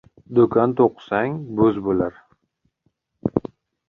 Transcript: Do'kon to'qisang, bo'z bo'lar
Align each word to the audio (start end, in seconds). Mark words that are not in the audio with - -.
Do'kon 0.37 0.71
to'qisang, 0.77 1.35
bo'z 1.59 1.77
bo'lar 1.89 2.17